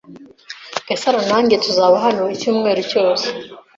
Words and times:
Gasaro 0.87 1.19
nanjye 1.29 1.55
tuzaba 1.63 1.95
hano 2.05 2.23
icyumweru 2.35 2.81
cyose. 2.91 3.27